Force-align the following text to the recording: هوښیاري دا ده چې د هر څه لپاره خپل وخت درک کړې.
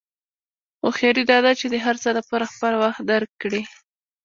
هوښیاري 0.81 1.23
دا 1.31 1.37
ده 1.45 1.51
چې 1.59 1.65
د 1.73 1.75
هر 1.85 1.95
څه 2.03 2.09
لپاره 2.17 2.51
خپل 2.53 2.73
وخت 2.83 3.01
درک 3.11 3.31
کړې. 3.41 3.61